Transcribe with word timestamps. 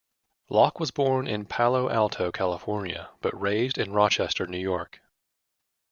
Locke 0.49 0.79
was 0.79 0.89
born 0.89 1.27
in 1.27 1.45
Palo 1.45 1.87
Alto, 1.87 2.31
California 2.31 3.11
but 3.21 3.39
raised 3.39 3.77
in 3.77 3.93
Rochester, 3.93 4.47
New 4.47 4.57
York. 4.57 4.99